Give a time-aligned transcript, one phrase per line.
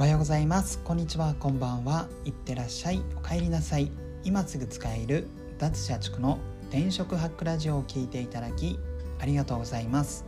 [0.00, 0.78] おはようございます。
[0.78, 1.34] こんにちは。
[1.38, 2.08] こんばんは。
[2.24, 3.02] いってらっしゃい。
[3.18, 3.92] お帰りなさい。
[4.24, 5.26] 今すぐ使える
[5.58, 6.38] 脱社畜の
[6.70, 8.78] 転職ハックラジオを聞いていただき
[9.18, 10.24] ありがとうございます。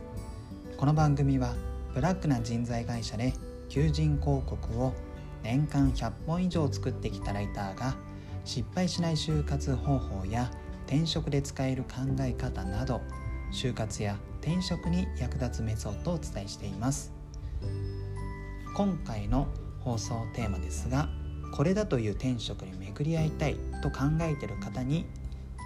[0.77, 1.55] この番組は
[1.95, 3.33] ブラックな人材会社で
[3.67, 4.93] 求人広告を
[5.41, 7.95] 年間100本以上作ってきたライターが
[8.45, 10.51] 失敗しない就活方法や
[10.85, 13.01] 転職で使える考え方など
[13.51, 17.11] 就活や転職に役立つメソッドをお伝えしています。
[18.75, 19.47] 今回の
[19.83, 21.09] 放送テーマですが
[21.53, 25.05] これだという転職に巡り合いたいと考えている方に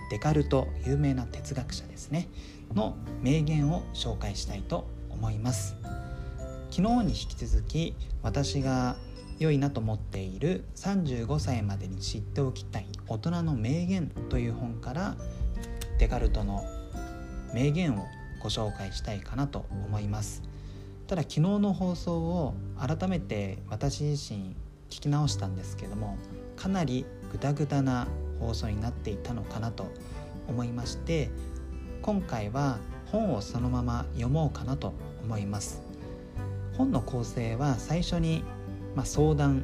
[0.09, 2.27] デカルト有名な哲学者ですね
[2.73, 5.75] の名言を紹介したいと思います。
[6.69, 8.97] 昨日に引き続き私が
[9.39, 15.15] 良いなと思っている35歳までに知っておきたい大人の名言という本から
[15.99, 16.65] デカルトの
[17.53, 18.05] 名言を
[18.41, 20.43] ご紹介したいかなと思います。
[21.07, 24.55] ただ昨日の放送を改めて私自身
[24.89, 26.17] 聞き直したんですけども
[26.55, 28.07] かなりグダグダな
[28.39, 29.87] 放送になっていたのかなと
[30.47, 31.29] 思いまして
[32.01, 32.79] 今回は
[33.11, 35.81] 本をそのまま読もうかなと思います。
[36.77, 38.43] 本の構成は最初に、
[38.95, 39.63] まあ、相談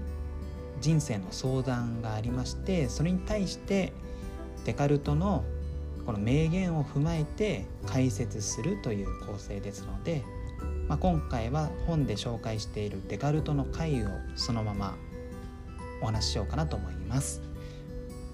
[0.81, 3.93] 人生の相談がありましてそれに対して
[4.65, 5.43] デカルトの
[6.05, 10.23] この名言を踏まえて解説するという構成ですので
[10.87, 14.95] まあ、今回は本で紹介しているデカルトの回をそのまま
[16.01, 17.41] お話ししようかなと思います。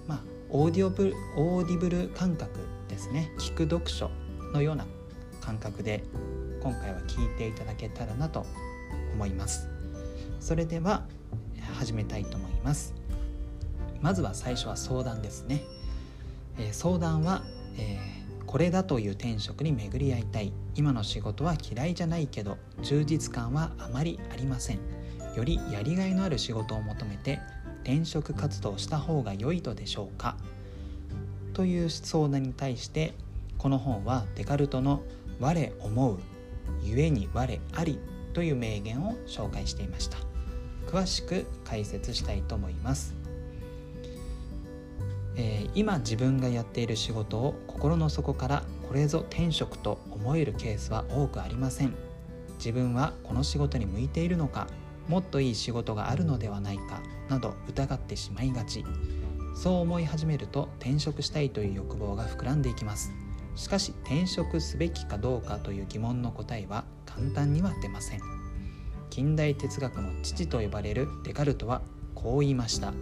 [0.06, 0.20] まあ、
[0.50, 2.50] オーディオブルオーディブル感覚
[2.88, 4.10] ですね聞く読書
[4.52, 4.86] のような
[5.40, 6.02] 感覚で
[6.62, 8.44] 今回は聞いていただけたらなと
[9.14, 9.68] 思います。
[10.40, 11.06] それでは
[11.74, 12.94] 始めたいと思います。
[14.00, 15.62] まずは最初は相談ですね。
[16.58, 17.42] えー、相談は、
[18.50, 20.52] これだという転職に巡り合いたい。
[20.74, 24.80] 今の仕事は嫌いじゃないけど充実感はあまりありません。
[25.36, 27.38] よりやりがいのある仕事を求めて
[27.84, 30.36] 転職活動した方が良いとでしょうか。
[31.52, 33.14] という相談に対して
[33.56, 35.04] この本はデカルトの
[35.38, 36.18] 「我思う
[36.82, 38.00] 故に我あり」
[38.34, 40.18] という名言を紹介していました。
[40.88, 43.19] 詳しく解説したいと思います。
[45.36, 51.94] えー、今自分がやっている仕事を心の底からこれぞ転職と思えるケースは多くありません。
[52.56, 54.66] 自分はこの仕事に向いているのか
[55.08, 58.84] もっといい仕事があるのではないかなど疑ってしまいがち。
[59.54, 63.12] そう思い始めると転職したいという欲望が膨らんでいきます。
[63.56, 68.20] しかし転職すべきかどうかという疑問の答えは簡単には出ません。
[69.10, 71.82] 近代哲学の父と呼ばれるデカルトは
[72.14, 72.92] こう言いました。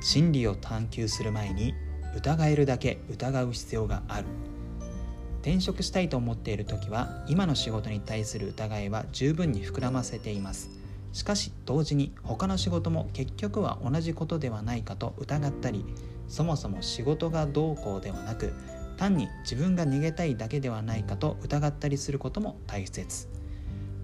[0.00, 1.74] 真理を探求する前に
[2.16, 4.26] 疑えるだけ疑う必要がある。
[5.40, 10.70] 転職したいと思っている時は今の仕事に対する疑いは十分に膨らませています。
[11.12, 15.84] しかし同時に他の仕事も結局は同じことではないかと疑ったり
[16.28, 18.52] そもそも仕事がどうこうではなく
[18.98, 23.28] 単に自分が逃げたいだけではないかと疑ったりすることも大切。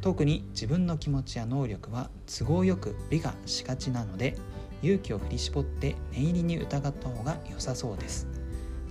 [0.01, 4.37] 特に自分の気持ちや能力は都合よく美化しがちなので
[4.85, 8.29] 勇気を振り絞って念入りに疑った方が良さそうです。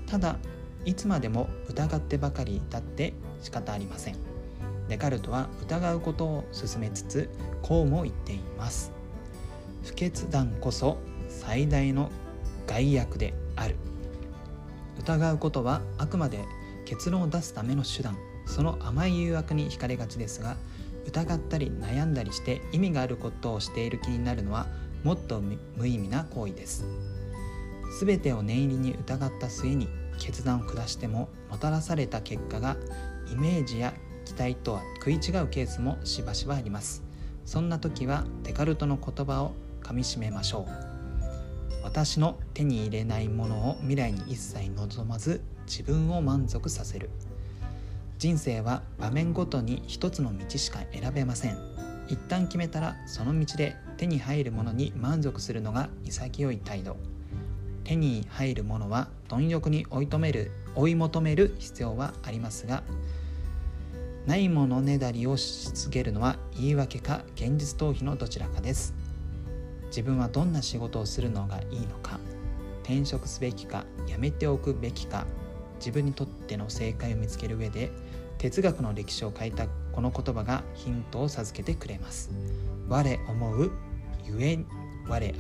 [0.08, 0.38] ただ
[0.86, 4.18] いつまでも疑ってばかりだって仕方ありません。
[4.90, 7.30] デカルトは疑うことを勧めつつ
[7.62, 8.92] こうも言っています。
[9.84, 10.98] 不決断こそ
[11.30, 12.10] 最大の
[12.68, 13.76] 害悪である。
[15.00, 16.40] 疑うことはあくまで
[16.86, 18.18] 結論を出すための手段。
[18.46, 20.58] その甘い誘惑に惹かれがちですが
[21.08, 24.68] 疑ったり悩んだりして意味があることをしている気になるのは
[25.04, 26.86] もっと無意味な行為です。
[28.00, 29.88] 全てを念入りに疑った末に
[30.18, 32.78] 決断を下してももたらされた結果が
[33.32, 33.94] イメージや
[34.26, 37.04] 期待とは食い違うケースもしばしばあります。
[37.46, 40.94] そんな時はデカルトの言葉をかみしめましょう。
[41.84, 47.10] 私の手に入れないものを未来に一切望まず自分を満足させる。
[48.18, 51.73] 人生は場面ごとに一つの道しか選べません。
[52.08, 56.98] 一旦決めたらその道で手に入るものに満足するのが潔い態度。
[57.84, 62.82] 手に入るものは貪欲に追い止める追い求める必要はありますが
[64.26, 68.94] ないものねだりをし続けるのは言い訳か現実逃避のどちらかです。
[69.88, 72.20] 自分はどんな仕事をするのがいいのか
[72.82, 75.28] 転職すべきかやめておくべきか
[75.78, 77.92] 自分にとっての正解を見つける上で
[78.40, 82.32] 哲学の歴史を変えたこの言葉がヒントを授けてくれます。
[82.90, 83.72] 我思う
[84.26, 84.60] ゆえ
[85.08, 85.34] 我あり。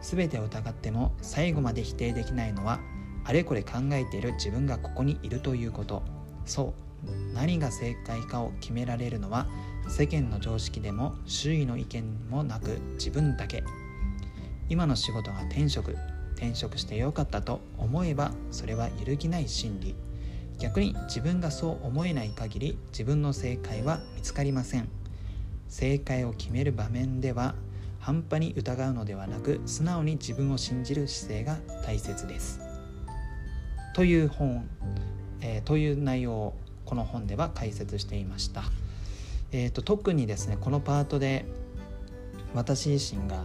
[0.00, 2.80] 全てを疑っても最後まで否定できないのは
[3.24, 6.02] あれこれ考えている自分がここにいるということ。
[6.44, 6.74] そ
[7.04, 7.34] う。
[7.34, 9.46] 何が正解かを決められるのは
[9.88, 13.62] 世間の常識でも周囲の意見もなく自分だけ。
[14.68, 15.96] 今の仕事が転職。
[16.36, 19.94] 転職してよかったと思えばそれは揺るぎない真理。
[20.62, 24.88] 逆に自分がそう思えない限り自分の正解は見つかりません。
[25.66, 27.56] 正解を決める場面では
[27.98, 32.60] 半端に疑うのではなく素直に自分を信じる姿勢が大切です。
[33.96, 34.68] という本、
[35.40, 36.54] えー、という内容を
[36.84, 38.62] この本では解説していました、
[39.50, 41.44] えーと、特にですねこのパートで
[42.54, 43.42] 私自身が、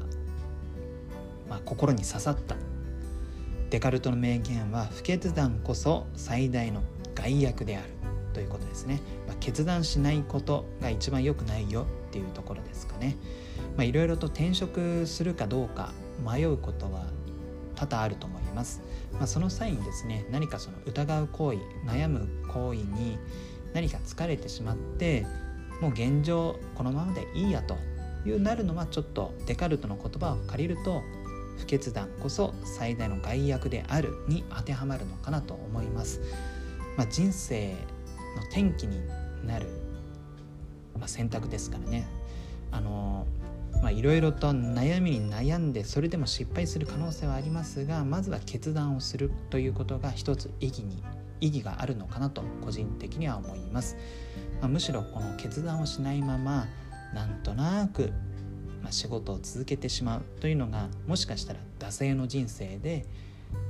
[1.50, 2.56] まあ、心に刺さった
[3.70, 6.82] デカルトの名言は不決断こそ最大の
[7.16, 7.90] 害悪である
[8.34, 13.18] ということですね、まあ、決断しないことが一番良くないよっていうところですかね。
[13.80, 15.92] いろいろと転職するかどうか
[16.26, 17.06] 迷うことは
[17.76, 18.82] 多々あると思います、
[19.14, 23.20] まあ、その際にですね何かその疑う行為悩む行為に
[23.74, 25.26] 何か疲れてしまって
[25.80, 27.78] もう現状このままでいいやと
[28.26, 31.04] いうなるのはちょっとデカルトの言葉を借りると
[31.58, 36.22] 不決断こそ最大の害悪であるに当てはまるのかなと思います。
[36.98, 37.74] まあ、人生
[38.36, 39.02] の転機に
[39.46, 39.68] なる、
[40.98, 42.08] まあ、選択ですからね。
[42.72, 43.26] あの
[43.82, 51.04] まあいろいろと悩みに悩んでそれでも失敗する可能性はありますがまずは決断をするということが一つ意義に
[51.40, 53.96] 意義があるのかなと個人的には思います、
[54.60, 56.68] まあ、むしろこの決断をしないまま
[57.14, 58.12] なんとなく
[58.92, 63.06] 仕事を続けてしまうというのがもしかしたら惰性の人生で、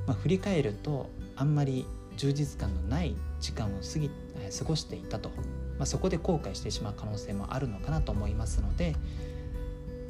[0.05, 1.85] まあ、振り返るとあんまり
[2.17, 4.09] 充実感のない時間を過ぎ
[4.57, 5.29] 過ごしていたと、
[5.77, 8.95] まあ、そこで後悔してしまう可能性もあるのかなと思いますので、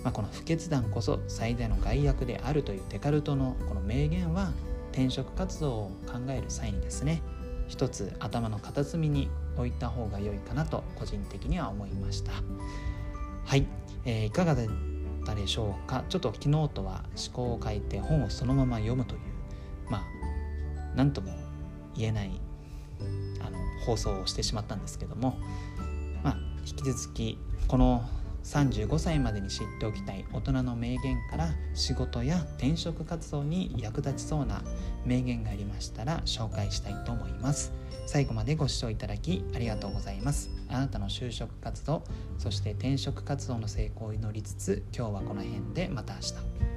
[0.04, 4.52] まあ、この不決断こそ最大の害悪であるというデカルトのこの名言は
[4.92, 7.22] 転職活動を考える際にですね
[7.68, 12.32] 一つ頭の片隅に置いた方が良いかなと個人的には思いました。
[13.46, 13.66] はい、
[14.06, 14.70] えー、いかがで
[15.28, 16.06] ったでしょうか。
[16.08, 19.22] ちょっと昨日とは思考を変えて本をそのまま読むという
[19.90, 20.04] まあ
[20.96, 21.34] 何とも
[21.96, 22.40] 言えない
[23.42, 25.38] あの放送をしてしまったんですけども
[26.24, 27.38] まあ引き続き
[27.68, 28.08] この
[28.48, 34.62] 35歳までに知っておきたい大人の名言から仕事や転職活動に役立ちそうな
[35.06, 37.74] 名言がありましたら紹介したいと思います。
[38.06, 40.50] 最後までご視聴いただきありがとうございます。
[40.70, 42.04] あなたの就職活動
[42.38, 46.77] そして転職活動の成功を祈りつつ今日はこの辺でまた明日。